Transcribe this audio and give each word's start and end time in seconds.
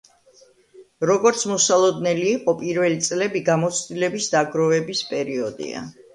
როგორც 1.09 1.43
მოსალოდნელი 1.51 2.23
იყო, 2.31 2.55
პირველი 2.63 2.99
წლები 3.09 3.43
გამოცდილების 3.51 4.33
დაგროვების 4.35 5.05
პერიოდია. 5.13 5.87